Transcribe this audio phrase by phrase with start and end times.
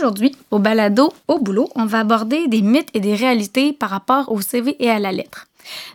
[0.00, 4.32] Aujourd'hui, au balado Au boulot, on va aborder des mythes et des réalités par rapport
[4.32, 5.46] au CV et à la lettre.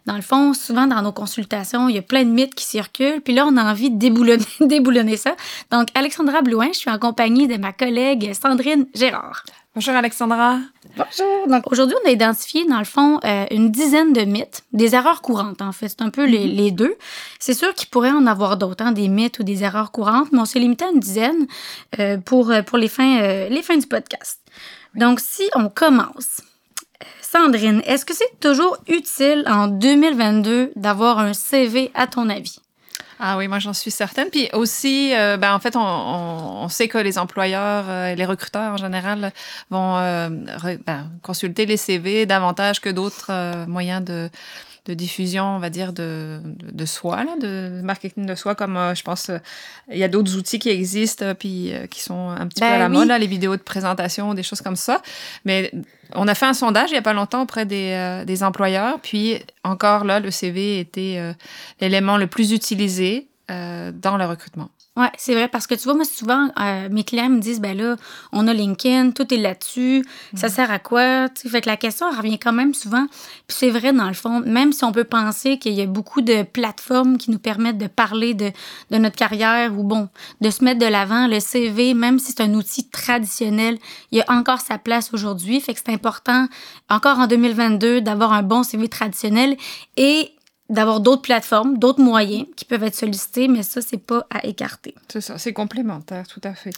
[0.06, 3.20] Dans le fond, souvent dans nos consultations, il y a plein de mythes qui circulent,
[3.22, 5.36] puis là, on a envie de déboulonner, ça.
[5.72, 9.44] Donc, Alexandra Blouin, je suis en compagnie de ma collègue Sandrine Gérard.
[9.76, 10.60] Bonjour Alexandra.
[10.96, 11.48] Bonjour.
[11.50, 15.22] Donc aujourd'hui, on a identifié dans le fond euh, une dizaine de mythes, des erreurs
[15.22, 15.90] courantes en fait.
[15.90, 16.96] C'est un peu les, les deux.
[17.40, 20.40] C'est sûr qu'il pourrait en avoir d'autres, hein, des mythes ou des erreurs courantes, mais
[20.40, 21.46] on s'est limité à une dizaine
[22.00, 24.40] euh, pour, euh, pour les, fins, euh, les fins du podcast.
[24.96, 26.40] Donc si on commence,
[27.22, 32.62] Sandrine, est-ce que c'est toujours utile en 2022 d'avoir un CV à ton avis?
[33.20, 34.30] Ah oui, moi j'en suis certaine.
[34.30, 38.74] Puis aussi, euh, ben, en fait, on, sait que les employeurs euh, et les recruteurs
[38.74, 39.32] en général
[39.70, 40.30] vont euh,
[40.86, 44.30] ben, consulter les CV davantage que d'autres moyens de,
[44.86, 48.78] de diffusion, on va dire, de, de, de soi, là, de marketing de soi, comme
[48.78, 49.38] euh, je pense, euh,
[49.92, 52.74] il y a d'autres outils qui existent, puis euh, qui sont un petit Ben peu
[52.76, 52.94] à la oui.
[52.94, 55.02] mode, là, les vidéos de présentation, des choses comme ça.
[55.44, 55.72] Mais
[56.14, 59.00] on a fait un sondage il n'y a pas longtemps auprès des, euh, des employeurs,
[59.02, 61.34] puis encore là, le CV était euh,
[61.82, 64.70] l'élément le plus utilisé euh, dans le recrutement.
[64.98, 67.76] Ouais, c'est vrai parce que tu vois, moi, souvent, euh, mes clients me disent, ben
[67.78, 67.98] là,
[68.32, 71.28] on a LinkedIn, tout est là-dessus, ça sert à quoi?
[71.28, 73.06] Tu sais, fait que la question elle revient quand même souvent.
[73.46, 76.22] Puis c'est vrai, dans le fond, même si on peut penser qu'il y a beaucoup
[76.22, 78.52] de plateformes qui nous permettent de parler de,
[78.90, 80.08] de notre carrière ou bon,
[80.40, 83.78] de se mettre de l'avant, le CV, même si c'est un outil traditionnel,
[84.12, 85.60] il y a encore sa place aujourd'hui.
[85.60, 86.48] Fait que c'est important,
[86.90, 89.58] encore en 2022, d'avoir un bon CV traditionnel
[89.98, 90.32] et
[90.70, 94.96] d'avoir d'autres plateformes, d'autres moyens qui peuvent être sollicités, mais ça, c'est pas à écarter.
[95.10, 96.74] C'est ça, c'est complémentaire, tout à fait.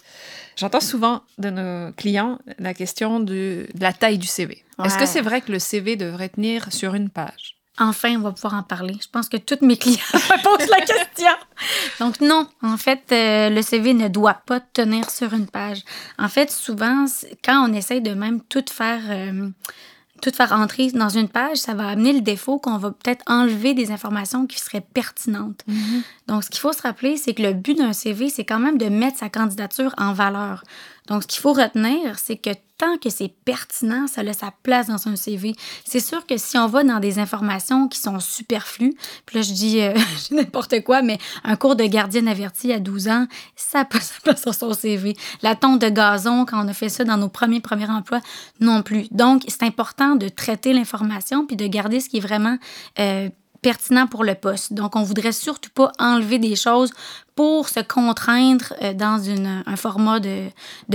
[0.56, 4.62] J'entends souvent de nos clients la question de, de la taille du CV.
[4.84, 7.56] Est-ce que c'est vrai que le CV devrait tenir sur une page?
[7.80, 8.96] Enfin, on va pouvoir en parler.
[9.00, 11.30] Je pense que tous mes clients me posent la question.
[12.00, 15.82] Donc non, en fait, euh, le CV ne doit pas tenir sur une page.
[16.18, 17.06] En fait, souvent,
[17.44, 19.00] quand on essaye de même tout faire...
[19.08, 19.48] euh,
[20.20, 23.74] tout faire entrer dans une page, ça va amener le défaut qu'on va peut-être enlever
[23.74, 25.64] des informations qui seraient pertinentes.
[26.26, 28.78] Donc, ce qu'il faut se rappeler, c'est que le but d'un CV, c'est quand même
[28.78, 30.62] de mettre sa candidature en valeur.
[31.08, 34.86] Donc, ce qu'il faut retenir, c'est que tant que c'est pertinent, ça a sa place
[34.86, 35.54] dans un CV.
[35.84, 38.94] C'est sûr que si on va dans des informations qui sont superflues,
[39.26, 39.94] puis là, je dis, euh,
[40.30, 43.26] n'importe quoi, mais un cours de gardienne avertie à 12 ans,
[43.56, 45.16] ça n'a pas sa place sur son CV.
[45.42, 48.20] La tonte de gazon, quand on a fait ça dans nos premiers premiers emplois,
[48.60, 49.08] non plus.
[49.10, 52.58] Donc, c'est important de traiter l'information puis de garder ce qui est vraiment
[53.00, 53.28] euh,
[53.62, 54.72] pertinent pour le poste.
[54.72, 56.92] Donc, on voudrait surtout pas enlever des choses
[57.38, 60.48] pour se contraindre euh, dans un format de,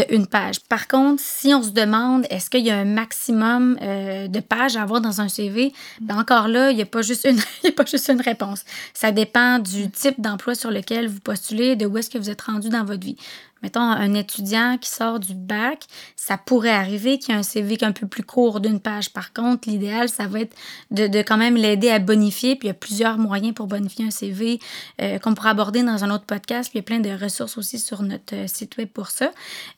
[0.09, 0.59] une page.
[0.67, 4.75] Par contre, si on se demande est-ce qu'il y a un maximum euh, de pages
[4.75, 5.71] à avoir dans un CV,
[6.01, 8.19] ben encore là, il n'y a, pas juste une- il y a pas juste une
[8.19, 8.65] réponse.
[8.93, 12.41] Ça dépend du type d'emploi sur lequel vous postulez, de où est-ce que vous êtes
[12.41, 13.15] rendu dans votre vie.
[13.63, 15.85] Mettons, un étudiant qui sort du bac,
[16.17, 18.81] ça pourrait arriver qu'il y ait un CV qui est un peu plus court d'une
[18.81, 19.09] page.
[19.11, 20.53] Par contre, l'idéal, ça va être
[20.91, 22.57] de, de quand même l'aider à bonifier.
[22.57, 24.59] Puis il y a plusieurs moyens pour bonifier un CV
[25.01, 26.71] euh, qu'on pourra aborder dans un autre podcast.
[26.71, 29.31] Puis il y a plein de ressources aussi sur notre euh, site web pour ça.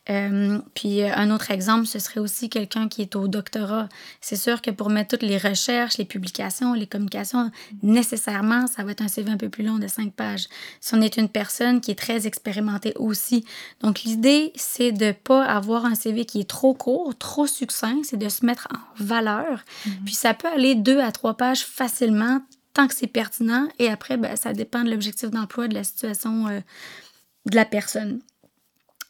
[0.08, 3.88] Euh, puis euh, un autre exemple, ce serait aussi quelqu'un qui est au doctorat.
[4.22, 7.50] C'est sûr que pour mettre toutes les recherches, les publications, les communications,
[7.82, 10.46] nécessairement, ça va être un CV un peu plus long de cinq pages.
[10.80, 13.44] Si on est une personne qui est très expérimentée aussi.
[13.82, 18.16] Donc l'idée, c'est de pas avoir un CV qui est trop court, trop succinct, c'est
[18.16, 19.64] de se mettre en valeur.
[20.06, 22.40] Puis ça peut aller deux à trois pages facilement
[22.76, 23.68] tant que c'est pertinent.
[23.78, 26.60] Et après, ben, ça dépend de l'objectif d'emploi, de la situation euh,
[27.46, 28.20] de la personne.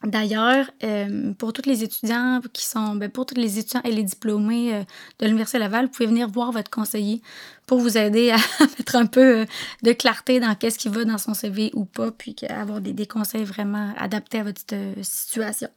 [0.04, 4.04] D'ailleurs, euh, pour tous les étudiants qui sont, ben, pour tous les étudiants et les
[4.04, 4.84] diplômés euh,
[5.18, 7.22] de l'Université Laval, vous pouvez venir voir votre conseiller
[7.66, 8.36] pour vous aider à
[8.78, 9.47] mettre un peu
[9.83, 13.45] de clarté dans qu'est-ce qui va dans son CV ou pas, puis avoir des, conseils
[13.45, 14.60] vraiment adaptés à votre
[15.03, 15.71] situation.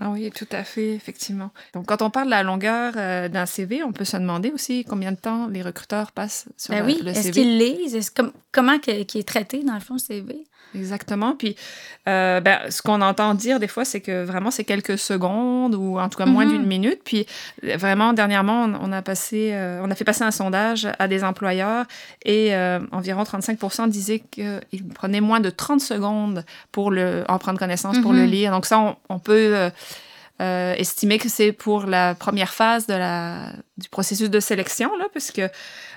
[0.00, 1.50] Ah oui, tout à fait, effectivement.
[1.74, 4.84] Donc, quand on parle de la longueur euh, d'un CV, on peut se demander aussi
[4.84, 7.32] combien de temps les recruteurs passent sur Ben le, oui, le est-ce CV.
[7.32, 7.94] qu'ils lisent?
[7.96, 10.46] Est-ce comme, comment qui est traité dans le fond le CV?
[10.74, 11.34] Exactement.
[11.34, 11.56] Puis,
[12.08, 15.98] euh, ben, ce qu'on entend dire des fois, c'est que vraiment, c'est quelques secondes ou
[15.98, 16.50] en tout cas moins Mhm.
[16.52, 17.00] d'une minute.
[17.04, 17.26] Puis,
[17.64, 21.24] euh, vraiment, dernièrement, on, a passé, euh, on a fait passer un sondage à des
[21.24, 21.86] employeurs
[22.24, 27.58] et euh, environ 35% disaient qu'ils prenaient moins de 30 secondes pour le, en prendre
[27.58, 28.30] connaissance, pour le Mhm.
[28.30, 28.50] lire.
[28.52, 29.70] Donc, ça, on, on peut.
[30.40, 34.90] Euh, euh, estimer que c'est pour la première phase de la, du processus de sélection,
[34.96, 35.42] là, puisque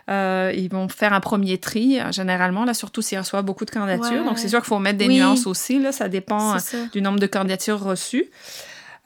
[0.09, 4.23] euh, ils vont faire un premier tri, généralement, là, surtout s'ils reçoivent beaucoup de candidatures.
[4.23, 5.79] Donc, c'est sûr qu'il faut mettre des nuances aussi.
[5.79, 6.57] Là, ça dépend
[6.91, 8.25] du nombre de candidatures reçues.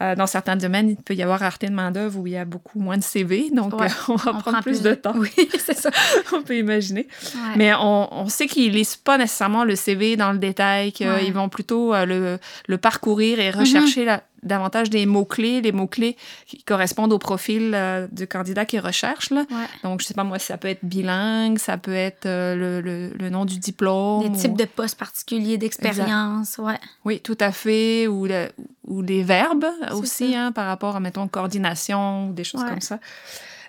[0.01, 2.43] Euh, dans certains domaines, il peut y avoir rareté de main-d'œuvre où il y a
[2.43, 5.13] beaucoup moins de CV, donc euh, on va prendre plus, de, temps.
[5.15, 5.89] Oui, c'est ça.
[6.33, 7.07] on peut imaginer.
[7.55, 11.47] Mais on, on sait qu'ils lisent pas nécessairement le CV dans le détail, qu'ils vont
[11.47, 14.05] plutôt euh, le, le, parcourir et rechercher mm-hmm.
[14.05, 16.15] la, davantage des mots-clés, les mots-clés
[16.45, 19.31] qui correspondent au profil euh, du candidat qui recherche.
[19.31, 19.45] Là.
[19.83, 23.29] Donc, je sais pas moi, ça peut être bilingue, ça peut être euh, le, le,
[23.29, 24.29] nom du diplôme.
[24.29, 26.77] Des types de postes particuliers, d'expérience, ouais.
[27.03, 28.07] Oui, tout à fait.
[28.07, 28.49] Ou, le,
[28.87, 32.99] ou les verbes aussi, hein, par rapport à, mettons, coordination ou des choses comme ça.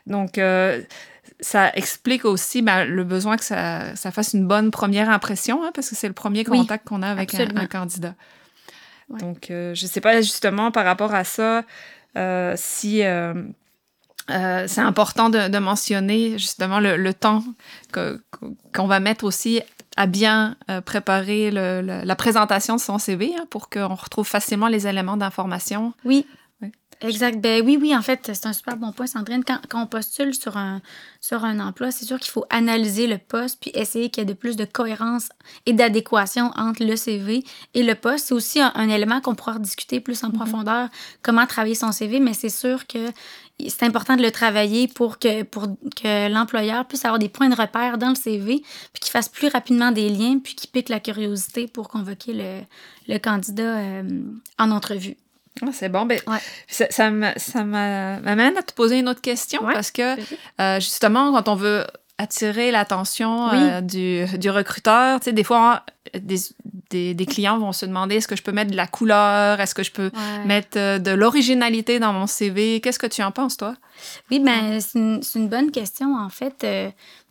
[0.06, 0.82] Donc, euh,
[1.40, 5.70] ça explique aussi ben, le besoin que ça, ça, fasse une bonne première impression, hein,
[5.74, 8.14] parce que c'est le premier contact qu'on a avec un, candidat.
[9.08, 11.64] Donc, euh, je ne sais pas justement par rapport à ça
[12.16, 13.02] euh, si
[14.30, 17.44] euh, c'est important de, mentionner justement le, temps
[17.92, 19.60] qu'on va mettre aussi
[19.96, 25.16] à bien préparer la présentation de son CV hein, pour qu'on retrouve facilement les éléments
[25.16, 25.94] d'information.
[26.04, 26.26] Oui,
[27.02, 27.40] Exact.
[27.40, 29.44] Ben oui, oui, en fait, c'est un super bon point, Sandrine.
[29.44, 30.80] Quand, quand on postule sur un,
[31.20, 34.26] sur un emploi, c'est sûr qu'il faut analyser le poste puis essayer qu'il y ait
[34.26, 35.28] de plus de cohérence
[35.66, 37.44] et d'adéquation entre le CV
[37.74, 38.28] et le poste.
[38.28, 40.36] C'est aussi un, élément qu'on pourra discuter plus en mm-hmm.
[40.36, 40.88] profondeur,
[41.22, 43.10] comment travailler son CV, mais c'est sûr que
[43.68, 45.66] c'est important de le travailler pour que, pour
[45.96, 48.62] que l'employeur puisse avoir des points de repère dans le CV,
[48.92, 52.60] puis qu'il fasse plus rapidement des liens, puis qu'il pique la curiosité pour convoquer le,
[53.08, 54.22] le candidat euh,
[54.58, 55.16] en entrevue.
[55.62, 56.06] Ah, c'est bon.
[56.06, 56.20] Ben,
[56.68, 60.16] Ça, ça m'amène à te poser une autre question parce que
[60.60, 61.86] euh, justement, quand on veut
[62.18, 65.82] attirer l'attention euh, du, du, recruteur, tu sais, des fois,
[66.14, 66.38] des,
[66.90, 69.74] des, des, clients vont se demander est-ce que je peux mettre de la couleur, est-ce
[69.74, 70.10] que je peux
[70.46, 72.80] mettre euh, de l'originalité dans mon CV.
[72.80, 73.74] Qu'est-ce que tu en penses, toi?
[74.30, 76.64] Oui, ben, c'est une, une, bonne question, en fait.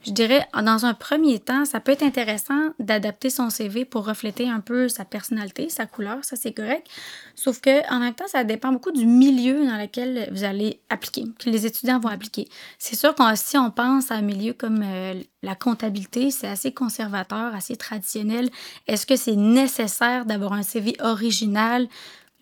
[0.06, 4.48] Je dirais, dans un premier temps, ça peut être intéressant d'adapter son CV pour refléter
[4.48, 6.88] un peu sa personnalité, sa couleur, ça c'est correct.
[7.34, 11.24] Sauf que en même temps, ça dépend beaucoup du milieu dans lequel vous allez appliquer,
[11.40, 12.48] que les étudiants vont appliquer.
[12.78, 16.72] C'est sûr que si on pense à un milieu comme euh, la comptabilité, c'est assez
[16.72, 18.52] conservateur, assez traditionnel.
[18.88, 21.88] Est-ce que c'est nécessaire d'avoir un CV original?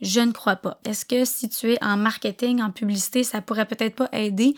[0.03, 0.79] Je ne crois pas.
[0.83, 4.53] Est-ce que si tu es en marketing, en publicité, ça pourrait peut-être pas aider?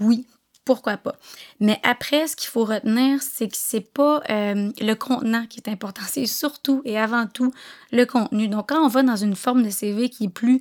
[0.00, 0.26] Oui,
[0.64, 1.14] pourquoi pas.
[1.60, 5.68] Mais après, ce qu'il faut retenir, c'est que c'est pas euh, le contenant qui est
[5.68, 7.52] important, c'est surtout et avant tout
[7.92, 8.48] le contenu.
[8.48, 10.60] Donc, quand on va dans une forme de CV qui est plus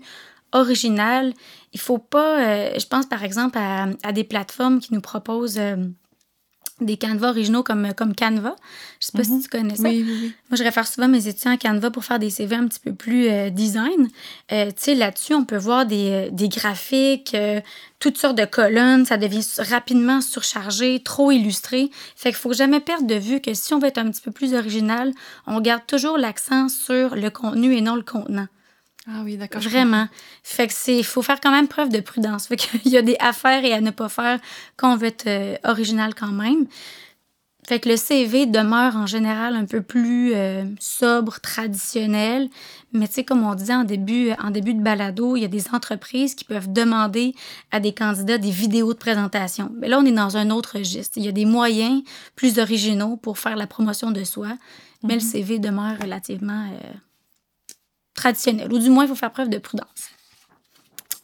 [0.53, 1.33] originale,
[1.73, 5.75] il faut pas, euh, je pense par exemple à, des plateformes qui nous proposent euh,
[6.81, 8.55] des canevas originaux comme, comme Canva.
[8.99, 9.41] Je sais pas si mhm.
[9.41, 9.89] tu connais ça.
[9.89, 12.67] Oui, oui, Moi, je réfère souvent mes étudiants à Canva pour faire des CV un
[12.67, 14.09] petit peu plus euh, design.
[14.51, 17.35] Euh, tu sais, là-dessus, on peut voir des, euh, des graphiques,
[17.99, 19.05] toutes sortes de colonnes.
[19.05, 21.89] Ça devient rapidement surchargé, trop illustré.
[22.15, 24.31] Fait qu'il faut jamais perdre de vue que si on veut être un petit peu
[24.31, 25.13] plus original,
[25.47, 28.47] on garde toujours l'accent sur le contenu et non le contenant.
[29.09, 29.61] Ah oui, d'accord.
[29.61, 30.07] Vraiment.
[30.43, 32.47] Fait que c'est, faut faire quand même preuve de prudence.
[32.47, 34.39] Fait qu'il y a des affaires et à ne pas faire
[34.75, 36.67] quand on veut être euh, original quand même.
[37.67, 42.49] Fait que le CV demeure en général un peu plus euh, sobre, traditionnel.
[42.93, 45.49] Mais tu sais, comme on disait en début, en début de balado, il y a
[45.49, 47.35] des entreprises qui peuvent demander
[47.71, 49.69] à des candidats des vidéos de présentation.
[49.75, 51.17] Mais là, on est dans un autre registre.
[51.17, 52.03] Il y a des moyens
[52.37, 54.57] plus originaux pour faire la promotion de soi.
[55.03, 55.27] Mais le mhm.
[55.27, 56.93] CV demeure relativement euh,
[58.17, 60.11] traditionnel, ou du moins, il faut faire preuve de prudence.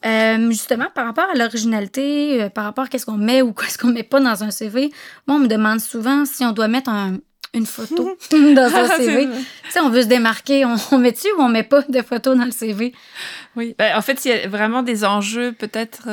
[0.06, 3.76] Euh, justement, par rapport à l'originalité, euh, par rapport à qu'est-ce qu'on met ou qu'est-ce
[3.76, 4.92] qu'on met pas dans un CV,
[5.26, 6.90] moi, on me demande souvent si on doit mettre
[7.52, 9.28] une photo dans un CV.
[9.28, 12.34] tu sais, on veut se démarquer, on, met dessus ou on met pas de photo
[12.34, 12.94] dans le CV?
[13.56, 16.08] Oui, ben, en fait, il y a vraiment des enjeux peut-être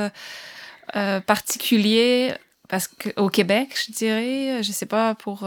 [0.96, 2.34] euh, particuliers
[2.70, 5.46] parce qu'au Québec, je dirais, je sais pas pour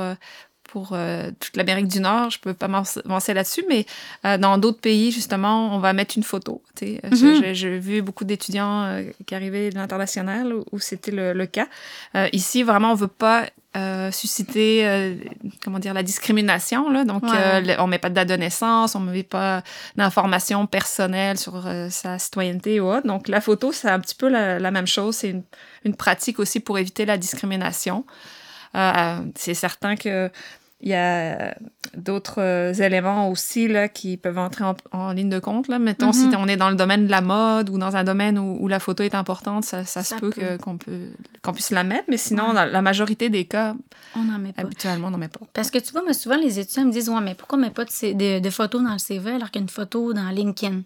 [0.74, 3.86] pour euh, toute l'Amérique du Nord, je peux pas m'avancer là-dessus, mais
[4.26, 6.62] euh, dans d'autres pays, justement, on va mettre une photo.
[6.82, 7.54] Euh, mhm.
[7.54, 11.68] J'ai vu beaucoup d'étudiants qui arrivaient de l'international où, c'était le, cas.
[12.32, 13.46] ici, vraiment, on veut pas
[14.10, 15.16] susciter,
[15.62, 16.90] comment dire, la discrimination.
[16.90, 17.04] Là.
[17.04, 17.22] Donc,
[17.78, 19.62] on met pas de date de naissance, on met pas
[19.94, 23.06] d'informations personnelles sur sa citoyenneté ou autre.
[23.06, 25.14] Donc, la photo, c'est un petit peu la, même chose.
[25.14, 25.44] C'est une,
[25.84, 28.04] une, pratique aussi pour éviter la discrimination.
[29.36, 30.32] c'est certain que
[30.84, 31.56] il y a
[31.96, 35.68] d'autres euh, éléments aussi là, qui peuvent entrer en, ligne de compte.
[35.68, 35.78] Là.
[35.78, 36.36] Mettons, si mm-hmm.
[36.36, 39.02] on est dans le domaine de la mode ou dans un domaine où, la photo
[39.02, 42.04] est importante, ça, se peut, qu'on puisse la mettre.
[42.08, 43.74] Mais sinon, dans la majorité des cas,
[44.14, 44.60] on n'en met pas.
[44.60, 45.40] habituellement, on n'en met pas.
[45.54, 47.70] Parce que tu vois, mais souvent, les étudiants me disent Ouais, mais pourquoi on met
[47.70, 50.82] pas de, de, photos dans le CV alors qu'il y a une photo dans LinkedIn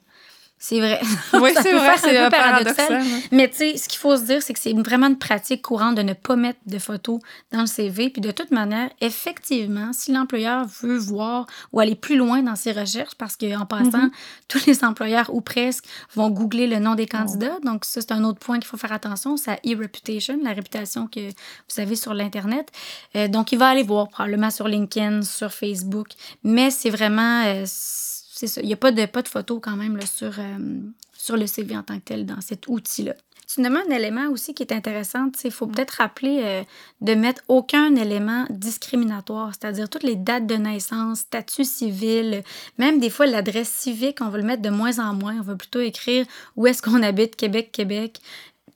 [0.58, 1.00] C'est vrai.
[1.34, 2.86] Oui, c'est vrai, c'est un euh, peu paradoxal.
[2.88, 3.02] paradoxal.
[3.18, 3.20] hein.
[3.30, 5.94] Mais tu sais, ce qu'il faut se dire, c'est que c'est vraiment une pratique courante
[5.94, 7.20] de ne pas mettre de photos
[7.52, 8.10] dans le CV.
[8.10, 12.72] Puis de toute manière, effectivement, si l'employeur veut voir ou aller plus loin dans ses
[12.72, 14.10] recherches, parce qu'en passant, Mhm.
[14.48, 15.84] tous les employeurs ou presque
[16.14, 17.16] vont googler le nom des Oh.
[17.18, 17.58] candidats.
[17.64, 21.06] Donc ça, c'est un autre point qu'il faut faire attention, c'est la e-reputation, la réputation
[21.06, 22.68] que vous avez sur l'Internet.
[23.16, 26.08] Euh, donc il va aller voir probablement sur LinkedIn, sur Facebook.
[26.42, 27.44] Mais c'est vraiment...
[27.46, 27.64] euh,
[28.38, 28.60] c'est ça.
[28.60, 30.78] Il n'y a pas de, pas de photos quand même là, sur, euh,
[31.12, 33.14] sur le CV en tant que tel dans cet outil-là.
[33.52, 35.28] Tu nommes un élément aussi qui est intéressant.
[35.42, 36.62] Il faut peut-être rappeler euh,
[37.00, 42.44] de mettre aucun élément discriminatoire, c'est-à-dire toutes les dates de naissance, statut civil,
[42.78, 45.36] même des fois l'adresse civique, on va le mettre de moins en moins.
[45.40, 48.20] On va plutôt écrire où est-ce qu'on habite, Québec, Québec.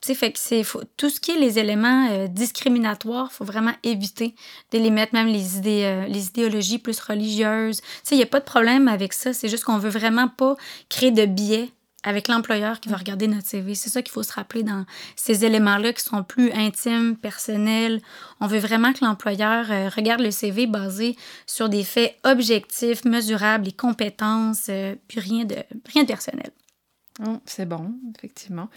[0.03, 3.35] Tu sais, fait que c'est faut- tout ce qui est les éléments euh, discriminatoires, il
[3.35, 4.35] faut vraiment éviter
[4.73, 7.81] de les mettre, même les idées, euh, les idéologies plus religieuses.
[7.81, 9.33] Tu sais, il n'y a pas de problème avec ça.
[9.33, 10.57] C'est juste qu'on veut vraiment pas
[10.89, 11.71] créer de biais
[12.03, 13.77] avec l'employeur qui va regarder notre CV.
[13.77, 18.01] C'est ça qu'il faut se rappeler dans ces éléments-là qui sont plus intimes, personnels.
[18.41, 21.17] On veut vraiment que l'employeur euh, regarde le CV basé
[21.47, 25.55] sur des faits objectifs, mesurables, les compétences, euh, puis rien de,
[25.93, 26.51] rien de personnel.
[27.25, 28.69] Oh, c'est bon, effectivement.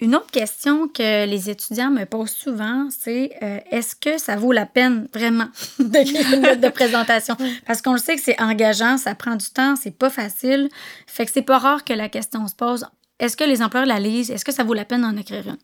[0.00, 4.52] Une autre question que les étudiants me posent souvent, c'est euh, est-ce que ça vaut
[4.52, 5.48] la peine vraiment
[5.80, 7.36] d'écrire une lettre de présentation?
[7.66, 10.68] Parce qu'on le sait que c'est engageant, ça prend du temps, c'est pas facile.
[11.06, 12.86] Fait que c'est pas rare que la question se pose
[13.18, 14.30] est-ce que les employeurs la lisent?
[14.30, 15.58] Est-ce que ça vaut la peine d'en écrire une?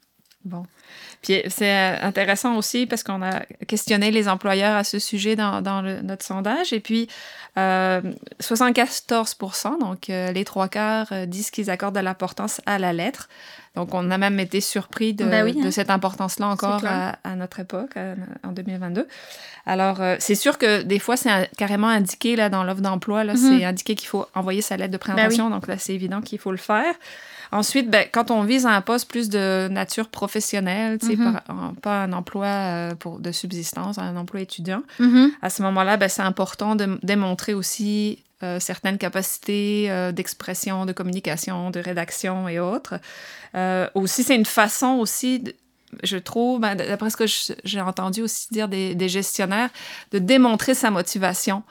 [0.44, 0.64] Bon.
[1.24, 5.60] Puis c'est euh, intéressant aussi parce qu'on a questionné les employeurs à ce sujet dans,
[5.62, 6.72] dans le- notre sondage.
[6.72, 7.08] Et puis,
[7.58, 8.00] euh,
[8.40, 9.06] 74
[9.80, 13.28] donc euh, les trois quarts, euh, disent qu'ils accordent de l'importance à la lettre.
[13.74, 15.64] Donc, on a même été surpris de, Ben oui, hein.
[15.64, 18.14] de cette importance-là encore à, à notre époque, à-
[18.46, 19.08] en 2022.
[19.66, 23.24] Alors, euh, c'est sûr que des fois, c'est carrément indiqué là, dans l'offre d'emploi.
[23.24, 23.38] là, Mhm.
[23.58, 25.50] C'est indiqué qu'il faut envoyer sa lettre de présentation.
[25.50, 26.94] Donc, là, c'est évident qu'il faut le faire.
[27.52, 32.12] Ensuite, ben, quand on vise un poste plus de nature professionnelle, par- en- pas un
[32.12, 35.30] emploi euh, pour, de subsistance, un emploi étudiant, Mhm.
[35.42, 40.92] à ce moment-là, ben, c'est important de démontrer aussi euh, certaines capacités euh, d'expression, de
[40.92, 42.94] communication, de rédaction et autres.
[43.54, 45.54] Euh, aussi, c'est une façon aussi, de-
[46.02, 47.24] je trouve, ben, d'après ce que
[47.64, 49.70] j'ai entendu aussi dire des, des gestionnaires,
[50.10, 51.62] de démontrer sa motivation.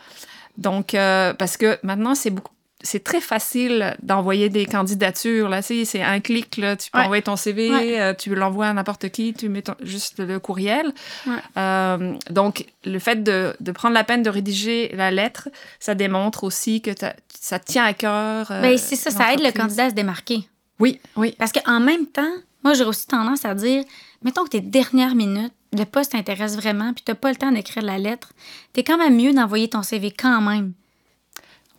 [0.58, 2.54] Donc, euh, parce que maintenant, c'est beaucoup
[2.86, 5.48] c'est très facile d'envoyer des candidatures.
[5.50, 7.06] Là, c'est un clic, là, tu peux Ouais.
[7.06, 8.02] envoyer ton CV, Ouais.
[8.02, 10.94] euh, tu l'envoies à n'importe qui, tu mets ton- juste le courriel.
[11.26, 11.34] Ouais.
[11.58, 15.50] Euh, donc, le fait de, de prendre la peine de rédiger la lettre,
[15.80, 16.92] ça démontre aussi que
[17.30, 18.52] ça tient à cœur.
[18.52, 20.48] euh, Ben, c'est ça, ça aide le candidat à se démarquer.
[20.80, 21.34] Oui, oui.
[21.40, 23.84] Parce qu'en même temps, moi, j'ai aussi tendance à dire,
[24.24, 27.84] mettons que tes dernières minutes, le poste t'intéresse vraiment, puis t'as pas le temps d'écrire
[27.84, 28.34] la lettre,
[28.74, 30.74] t'es quand même mieux d'envoyer ton CV quand même.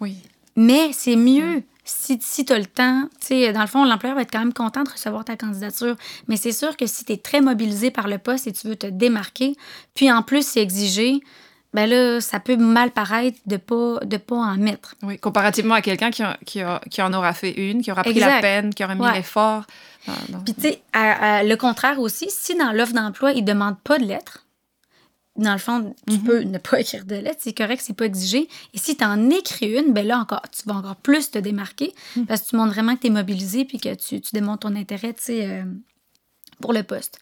[0.01, 0.17] Oui.
[0.57, 3.09] Mais c'est mieux si, si tu as le temps.
[3.21, 5.97] Tu sais, dans le fond, l'employeur va être quand même content de recevoir ta candidature.
[6.29, 8.77] Mais c'est sûr que si tu es très mobilisé par le poste et tu veux
[8.77, 9.55] te démarquer,
[9.95, 11.21] puis en plus, c'est exigé,
[11.75, 14.95] ben là, ça peut mal paraître de pas, de pas en mettre.
[15.03, 18.03] Oui, comparativement à quelqu'un qui, a- qui, a- qui en aura fait une, qui aura
[18.03, 18.37] pris Exact.
[18.37, 19.13] la peine, qui aura mis Ouais.
[19.15, 19.65] l'effort.
[20.29, 23.99] dans- Puis, tu sais, le contraire aussi, si dans l'offre d'emploi, ils ne demandent pas
[23.99, 24.44] de lettres,
[25.37, 26.25] dans le fond, tu Mhm.
[26.25, 28.49] peux ne pas écrire de lettres, c'est correct, c'est pas exigé.
[28.73, 31.93] Et si tu en écris une, ben là, encore, tu vas encore plus te démarquer
[32.17, 32.27] Mhm.
[32.27, 34.77] parce que tu montres vraiment que tu es mobilisé puis que tu, tu démontres ton
[34.77, 35.65] intérêt, tu sais, euh,
[36.61, 37.19] pour le poste.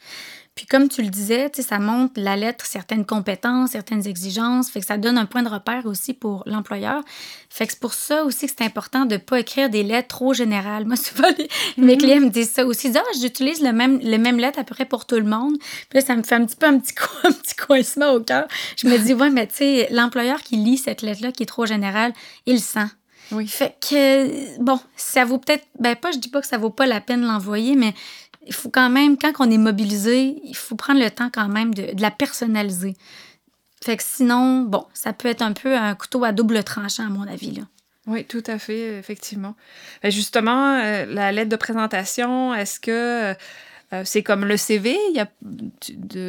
[0.55, 4.69] Puis comme tu le disais, tu sais, ça montre la lettre certaines compétences, certaines exigences,
[4.71, 7.03] fait que ça donne un point de repère aussi pour l'employeur.
[7.49, 10.09] Fait que c'est pour ça aussi que c'est important de ne pas écrire des lettres
[10.09, 10.85] trop générales.
[10.85, 12.89] Moi, souvent, les- mes clients me disent ça aussi.
[12.89, 15.25] Ils disent, ah, j'utilise le même, les mêmes lettres à peu près pour tout le
[15.25, 15.57] monde.
[15.89, 18.21] Puis là, ça me fait un petit peu un petit, co- un petit coincement au
[18.21, 18.47] cœur.
[18.77, 21.65] Je me dis, ouais, mais tu sais, l'employeur qui lit cette lettre-là, qui est trop
[21.65, 22.13] générale,
[22.45, 22.89] il le sent.
[23.31, 23.47] Oui.
[23.47, 26.85] Fait que, bon, ça vaut peut-être, ben pas, je dis pas que ça vaut pas
[26.85, 27.95] la peine de l'envoyer, mais
[28.47, 31.75] il faut quand même, quand on est mobilisé, il faut prendre le temps quand même
[31.75, 32.97] de, la personnaliser.
[33.83, 37.09] Fait que sinon, bon, ça peut être un peu un couteau à double tranchant, à
[37.09, 37.61] mon avis.
[38.07, 39.55] Oui, tout à fait, effectivement.
[40.03, 43.35] Ben, justement, euh, la lettre de présentation, est-ce que
[43.93, 44.97] euh, c'est comme le CV?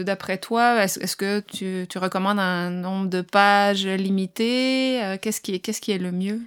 [0.04, 5.04] D'après toi, est-ce, que tu, recommandes un nombre de pages limité?
[5.04, 6.42] Euh, qu'est-ce qui est le mieux?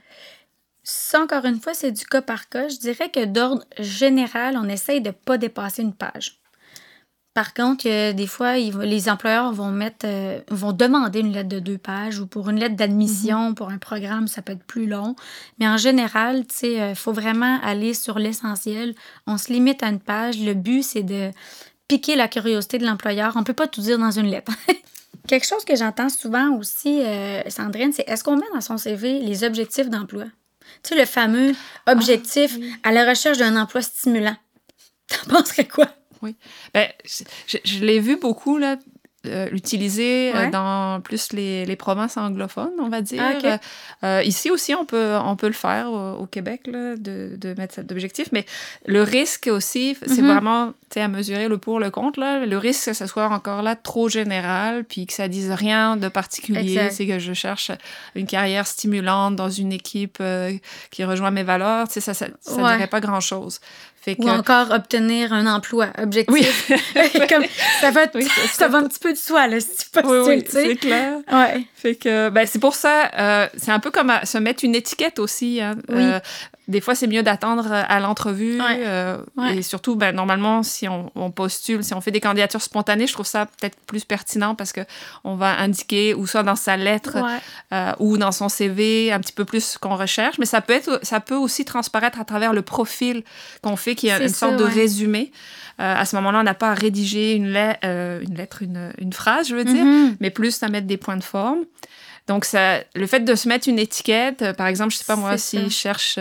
[0.89, 2.69] Ça, encore une fois, c'est du cas par cas.
[2.69, 6.41] Je dirais que d'ordre général, on essaye de ne pas dépasser une page.
[7.35, 11.49] Par contre, euh, des fois, ils les employeurs vont mettre, euh, vont demander une lettre
[11.49, 14.87] de deux pages ou pour une lettre d'admission, pour un programme, ça peut être plus
[14.87, 15.17] long.
[15.59, 18.95] Mais en général, tu sais, il faut vraiment aller sur l'essentiel.
[19.27, 20.39] On se limite à une page.
[20.39, 21.33] Le but, c'est de
[21.89, 23.33] piquer la curiosité de l'employeur.
[23.35, 24.53] On peut pas tout dire dans une lettre.
[25.27, 29.19] Quelque chose que j'entends souvent aussi, euh, Sandrine, c'est est-ce qu'on met dans son CV
[29.19, 30.27] les objectifs d'emploi?
[30.83, 31.53] Tu sais, le fameux
[31.87, 32.75] objectif Ah, oui.
[32.83, 34.37] à la recherche d'un emploi stimulant.
[35.09, 35.89] T'en penserais quoi?
[36.75, 38.77] Ben, je, je- je l'ai vu beaucoup, là,
[39.29, 40.51] euh, l'utiliser euh, Ouais.
[40.51, 43.23] dans plus les, les provinces anglophones, on va dire.
[43.45, 43.59] Ah.
[44.05, 47.55] Euh, ici aussi, on peut, on peut le faire au, au Québec, là, de, de
[47.55, 48.29] mettre cet objectif.
[48.33, 48.45] Mais
[48.87, 50.33] le risque aussi, c'est Mhm.
[50.33, 52.21] vraiment tu sais, à mesurer le pour, le contre.
[52.21, 52.47] Là.
[52.47, 56.09] Le risque, que ce soit encore là trop général, puis que ça dise rien de
[56.09, 56.91] particulier.
[56.91, 57.73] C'est que je cherche
[58.15, 60.53] une carrière stimulante dans une équipe euh,
[60.93, 61.87] qui rejoint mes valeurs.
[61.91, 62.73] Ça ne ça, ça Ouais.
[62.77, 63.61] dirait pas grand-chose.
[64.07, 64.23] Fait que...
[64.23, 65.89] Ou encore obtenir un emploi.
[66.01, 66.71] Objectif.
[66.71, 67.43] Oui, Comme,
[67.81, 70.35] ça, va, Oui, ça va un petit peu de soi, là, si tu postules, oui,
[70.37, 71.17] oui, c'est clair.
[71.33, 71.65] Ouais.
[71.75, 74.77] Fait que, ben, c'est pour ça, euh, c'est un peu comme à se mettre une
[74.77, 75.61] étiquette aussi.
[75.61, 75.75] hein.
[75.89, 75.97] Oui.
[76.05, 76.21] Euh,
[76.69, 78.61] des fois, c'est mieux d'attendre à l'entrevue.
[78.61, 78.83] Ouais.
[78.85, 79.59] euh, Ouais.
[79.59, 83.13] Et surtout, ben, normalement, si on, on postule, si on fait des candidatures spontanées, je
[83.13, 84.81] trouve ça peut-être plus pertinent parce que
[85.25, 87.39] on va indiquer, ou soit dans sa lettre Ouais.
[87.73, 90.39] euh, ou dans son CV, un petit peu plus ce qu'on recherche.
[90.39, 93.23] Mais ça peut, être, ça peut aussi transparaître à travers le profil
[93.63, 95.31] qu'on fait, qui est une ça, sorte de résumé.
[95.79, 97.55] Euh, à ce moment-là, on n'a pas à rédiger une,
[97.85, 100.17] euh, lettre, une, une phrase, je veux dire Mhm.
[100.21, 101.61] mais plus à mettre des points de forme.
[102.29, 105.17] Donc, ça, le fait de se mettre une étiquette, euh, par exemple, je sais pas
[105.17, 105.63] moi, si ça.
[105.65, 106.19] je cherche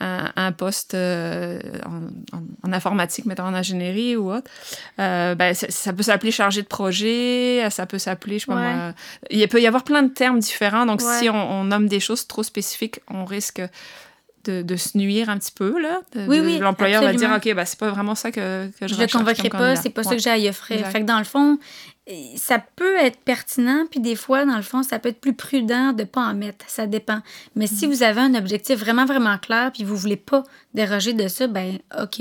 [0.00, 4.50] un, un poste euh, en, en- en informatique, mettons en ingénierie ou autre,
[4.98, 8.56] euh, ben, ça, ça peut s'appeler chargé de projet, ça peut s'appeler, je sais pas
[8.56, 8.74] Ouais.
[8.74, 8.92] moi,
[9.30, 10.86] il peut y avoir plein de termes différents.
[10.86, 11.18] Donc, Ouais.
[11.20, 13.60] si on, on nomme des choses trop spécifiques, on risque
[14.44, 16.00] de, de se nuire un petit peu, là.
[16.14, 17.30] De- Oui, oui, L'employeur va dire.
[17.34, 19.76] OK, ben, c'est pas vraiment ça que, que je Je le recherche comme convoquerai pas,
[19.76, 20.16] c'est pas ça Ouais.
[20.16, 20.78] que j'ai à y offrir.
[20.78, 20.92] Exact.
[20.92, 21.58] Fait que dans le fond,
[22.36, 25.92] ça peut être pertinent, puis des fois, dans le fond, ça peut être plus prudent
[25.94, 26.68] de pas en mettre.
[26.68, 27.20] Ça dépend.
[27.56, 30.44] Mais si vous avez un objectif vraiment, vraiment clair, puis vous voulez pas
[30.74, 32.20] déroger de ça, ben OK.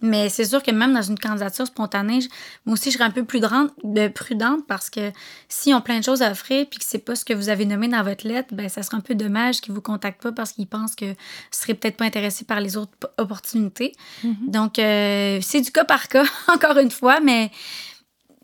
[0.00, 2.20] Mais c'est sûr que même dans une candidature spontanée,
[2.66, 5.10] moi aussi, je serais un peu plus grande- de prudente parce que
[5.48, 7.64] si on plein de choses à offrir puis que c'est pas ce que vous avez
[7.64, 10.52] nommé dans votre lettre, ben ça serait un peu dommage qu'ils vous contactent pas parce
[10.52, 11.14] qu'ils pensent que vous
[11.50, 13.92] serez peut-être pas intéressé par les autres opportunités.
[14.22, 14.36] Mhm.
[14.48, 17.50] Donc, euh, c'est du cas par cas, encore une fois, mais,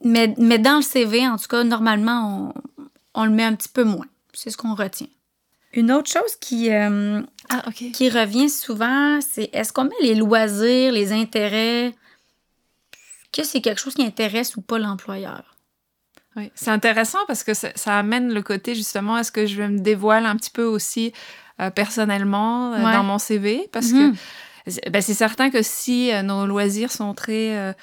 [0.04, 2.52] mais, mais dans le CV, en tout cas, normalement,
[3.14, 4.06] on, on le met un petit peu moins.
[4.32, 5.08] C'est ce qu'on retient.
[5.72, 10.92] Une autre chose qui, euh, Ah, qui revient souvent, c'est est-ce qu'on met les loisirs,
[10.92, 11.94] les intérêts,
[13.32, 15.56] que c'est quelque chose qui intéresse ou pas l'employeur?
[16.36, 19.78] Oui, c'est intéressant parce que ça, ça amène le côté justement, est-ce que je me
[19.78, 21.12] dévoile un petit peu aussi
[21.60, 22.92] euh, personnellement euh, Ouais.
[22.92, 23.68] dans mon CV?
[23.72, 24.12] Parce Mhm.
[24.12, 24.18] que
[24.70, 27.74] c'est- ben, c'est certain que si nos loisirs sont très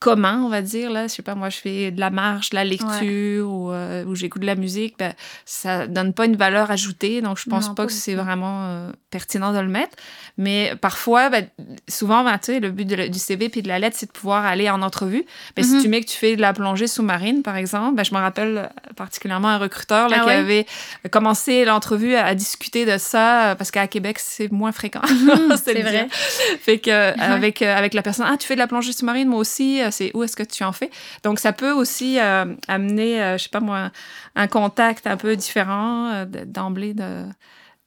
[0.00, 2.56] communs, on va dire, là, je sais pas, moi je fais de la marche, de
[2.56, 5.12] la lecture ou, euh, ou j'écoute de la musique, ben,
[5.44, 8.64] ça donne pas une valeur ajoutée, donc je pense Non, pas pas que c'est vraiment
[8.64, 9.96] euh, pertinent de le mettre.
[10.38, 11.46] Mais parfois, ben,
[11.86, 14.12] souvent, ben, tu sais, le but de du CV puis de la lettre, c'est de
[14.12, 15.24] pouvoir aller en entrevue.
[15.54, 15.76] Ben, Mhm.
[15.76, 18.18] Si tu mets que tu fais de la plongée sous-marine, par exemple, ben, je me
[18.20, 20.34] rappelle euh, particulièrement un recruteur là, Ah qui ouais?
[20.34, 20.66] avait
[21.10, 25.02] commencé l'entrevue à, à discuter de ça, parce qu'à Québec, c'est moins fréquent.
[25.02, 26.08] Mhm, C'est vrai.
[26.10, 29.80] Fait que, avec, avec la personne, ah, tu fais de la plongée sous-marine, moi aussi,
[29.90, 30.90] c'est où est-ce que tu en fais?
[31.22, 33.90] Donc, ça peut aussi euh, amener, euh, je sais pas moi,
[34.34, 37.24] un contact un peu différent euh, d'emblée de,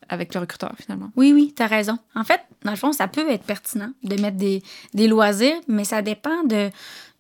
[0.10, 1.12] avec le recruteur, finalement.
[1.16, 1.98] Oui, oui, tu as raison.
[2.16, 4.63] En fait, dans le fond, ça peut être pertinent de mettre des,
[4.94, 6.70] des loisirs, mais ça dépend de,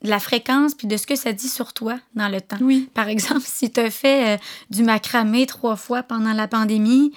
[0.03, 2.57] de la fréquence puis de ce que ça dit sur toi dans le temps.
[2.61, 2.89] Oui.
[2.93, 4.37] Par exemple, si tu as fait euh,
[4.69, 7.13] du macramé trois fois pendant la pandémie,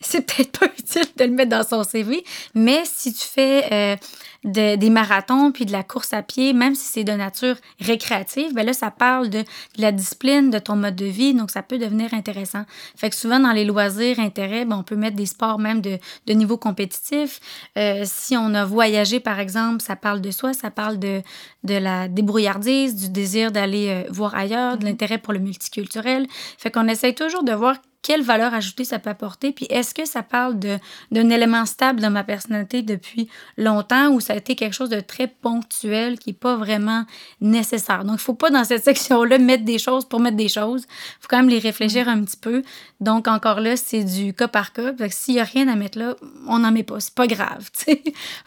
[0.00, 3.96] c'est peut-être pas utile de le mettre dans son CV, mais si tu fais euh,
[4.44, 8.54] de- des marathons puis de la course à pied, même si c'est de nature récréative,
[8.54, 9.46] ben là, ça parle de, de
[9.82, 12.64] la discipline, de ton mode de vie, donc ça peut devenir intéressant.
[12.96, 15.98] Fait que souvent, dans les loisirs, intérêts, ben, on peut mettre des sports même de,
[16.26, 17.40] de niveau compétitif.
[17.76, 21.22] Euh, si on a voyagé, par exemple, ça parle de soi, ça parle de,
[21.64, 26.26] de la débrouillardise, du désir d'aller euh, voir ailleurs, de l'intérêt pour le multiculturel.
[26.58, 30.04] Fait qu'on essaye toujours de voir quelle valeur ajoutée ça peut apporter, puis est-ce que
[30.06, 34.72] ça parle d'un élément stable dans ma personnalité depuis longtemps ou ça a été quelque
[34.74, 37.04] chose de très ponctuel qui n'est pas vraiment
[37.40, 37.98] nécessaire?
[38.04, 40.84] Donc, il ne faut pas dans cette section-là mettre des choses pour mettre des choses.
[40.88, 42.62] Il faut quand même les réfléchir un petit peu.
[43.00, 44.92] Donc, encore là, c'est du cas par cas.
[45.10, 46.16] S'il n'y a rien à mettre là,
[46.48, 47.00] on n'en met pas.
[47.00, 47.68] C'est pas grave.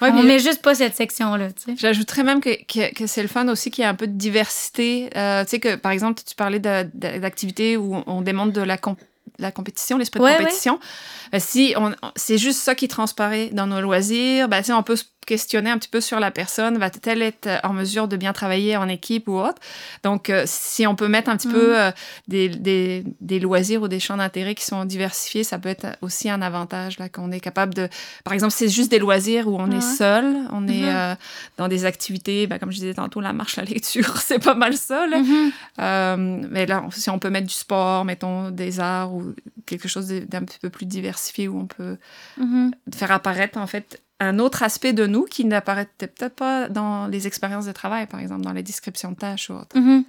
[0.02, 1.50] Ouais, on mais- met juste pas cette section-là.
[1.78, 4.13] J'ajouterais même que, que, que c'est le fun aussi qu'il y ait un peu de
[4.18, 5.10] diversité.
[5.16, 9.00] Euh, tu sais que, par exemple, tu parlais d'activités où on démontre de la, comp-
[9.39, 10.80] la compétition, l'esprit Ouais, de compétition.
[11.34, 15.06] Euh, si on, c'est juste ça qui transparaît dans nos loisirs, ben, on peut se
[15.26, 16.78] questionner un petit peu sur la personne.
[16.78, 19.62] Va-t-elle être en mesure de bien travailler en équipe ou autre?
[20.04, 21.76] Donc, euh, si on peut mettre un petit peu mm.
[21.76, 21.92] euh,
[22.28, 26.30] des, des, des, loisirs ou des champs d'intérêt qui sont diversifiés, ça peut être aussi
[26.30, 27.88] un avantage, là, qu'on est capable de...
[28.24, 31.14] Par exemple, c'est juste des loisirs où on est seul, on est mm-hmm.
[31.14, 31.16] euh,
[31.58, 34.76] dans des activités, ben, comme je disais tantôt, la marche, la lecture, c'est pas mal
[34.76, 35.22] ça, là.
[35.22, 36.48] Mm-hmm.
[36.50, 39.34] mais là, si on peut mettre du sport, mettons des arts ou
[39.66, 41.98] quelque chose d'un petit peu plus diversifié où on peut
[42.40, 42.72] mm-hmm.
[42.94, 47.28] faire apparaître, en fait, un autre aspect de nous qui n'apparaît peut-être pas dans les
[47.28, 49.78] expériences de travail, par exemple, dans les descriptions de tâches ou autres.
[49.78, 50.04] Mm-hmm.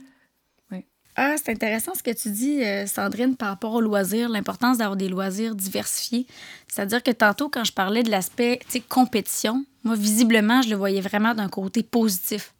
[1.16, 4.96] Ah, c'est intéressant ce que tu dis, euh, Sandrine, par rapport aux loisirs, l'importance d'avoir
[4.96, 6.26] des loisirs diversifiés.
[6.66, 11.34] C'est-à-dire que tantôt, quand je parlais de l'aspect compétition, moi, visiblement, je le voyais vraiment
[11.34, 12.52] d'un côté positif.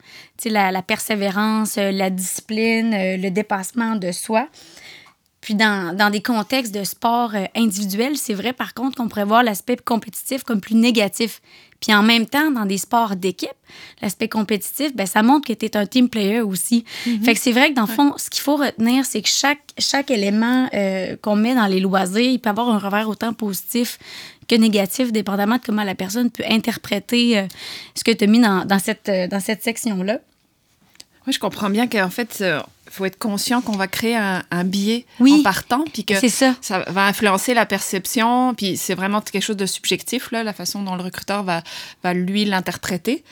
[0.45, 4.49] La, la persévérance, euh, la discipline, euh, le dépassement de soi.
[5.44, 9.26] Puis dans, dans, des contextes de sport euh, individuel, c'est vrai par contre qu'on pourrait
[9.26, 11.42] voir l'aspect compétitif comme plus négatif.
[11.80, 13.50] Puis en même temps, dans des sports d'équipe,
[14.00, 16.87] l'aspect compétitif, ben, ça montre que tu es un team player aussi.
[17.07, 17.24] Mm-hmm.
[17.24, 19.61] Fait que c'est vrai que dans le fond, ce qu'il faut retenir, c'est que chaque,
[19.78, 23.98] chaque élément euh, qu'on met dans les loisirs, il peut avoir un revers autant positif
[24.48, 27.42] que négatif, dépendamment de comment la personne peut interpréter euh,
[27.94, 30.20] ce que tu as mis dans, dans cette, dans cette section-là.
[31.26, 32.42] Oui, je comprends bien qu'en fait,
[32.94, 36.54] faut être conscient qu'on va créer un, biais en partant, puis que ça.
[36.61, 36.85] ça.
[36.88, 40.94] va influencer la perception, puis c'est vraiment quelque chose de subjectif, là, la façon dont
[40.94, 41.62] le recruteur va,
[42.02, 43.24] va lui l'interpréter.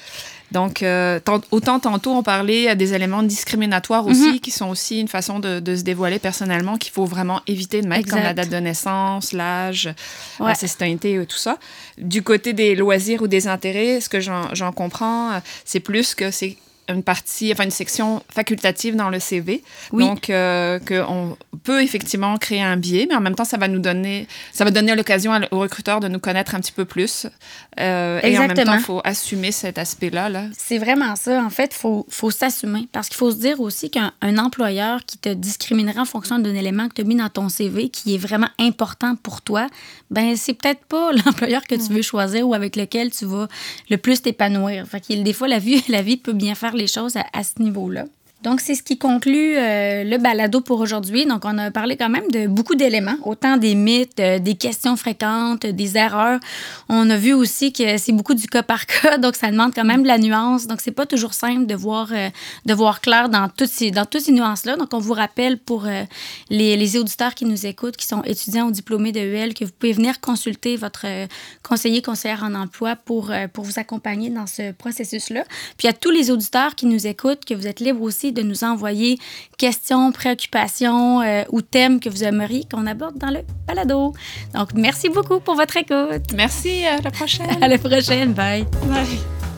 [0.51, 1.18] Donc, euh,
[1.51, 4.40] autant tantôt, on parlait des éléments discriminatoires aussi, mhm.
[4.40, 7.88] qui sont aussi une façon de, de se dévoiler personnellement, qu'il faut vraiment éviter de
[7.88, 9.94] mettre, comme la date de naissance, l'âge,
[10.38, 11.59] la citoyenneté, tout ça.
[11.96, 16.31] Du côté des loisirs ou des intérêts, ce que j'en comprends, euh, c'est plus que
[16.31, 16.57] c'est
[16.92, 19.62] une partie, enfin une section facultative dans le CV.
[19.92, 23.78] Donc, euh, qu'on peut effectivement créer un biais, mais en même temps, ça va nous
[23.78, 27.26] donner, ça va donner l'occasion aux recruteurs de nous connaître un petit peu plus.
[27.81, 30.31] Euh, et en même temps, il faut assumer cet aspect-là.
[30.31, 31.42] -là, C'est vraiment ça.
[31.42, 32.88] En fait, il faut, faut s'assumer.
[32.92, 36.88] Parce qu'il faut se dire aussi qu'un employeur qui te discriminerait en fonction d'un élément
[36.88, 39.66] que tu as mis dans ton CV qui est vraiment important pour toi,
[40.11, 43.48] ben c'est peut-être pas l'employeur que tu veux choisir ou avec lequel tu vas
[43.90, 44.87] le plus t'épanouir.
[44.87, 47.62] Fait qu'il des fois, la vie, la vie peut bien faire les choses à, ce
[47.62, 48.05] niveau-là.
[48.42, 51.26] Donc, c'est ce qui conclut euh, le balado pour aujourd'hui.
[51.26, 54.96] Donc, on a parlé quand même de beaucoup d'éléments, autant des mythes, euh, des questions
[54.96, 56.40] fréquentes, des erreurs.
[56.88, 59.85] On a vu aussi que c'est beaucoup du cas par cas, donc ça demande quand
[59.85, 60.66] même de la nuance.
[60.66, 62.31] Donc, c'est pas toujours simple de voir, euh,
[62.66, 64.76] de voir clair dans toutes ces, ces nuances-là.
[64.76, 65.87] Donc, on vous rappelle pour
[66.50, 69.70] les, les, auditeurs qui nous écoutent, qui sont étudiants ou diplômés de UL, que vous
[69.78, 71.07] pouvez venir consulter votre
[71.62, 75.44] conseiller, conseillère en emploi pour, pour vous accompagner dans ce processus-là.
[75.76, 78.02] Puis, à tous les auditeurs qui nous écoutent, que vous êtes libres
[78.33, 79.18] aussi de nous envoyer
[79.59, 84.12] questions, préoccupations euh, ou thèmes que vous aimeriez qu'on aborde dans le balado.
[84.55, 86.33] Donc, merci beaucoup pour votre écoute.
[86.35, 87.62] Merci, à la prochaine.
[87.62, 88.64] à la prochaine, bye.
[88.87, 89.52] Bye.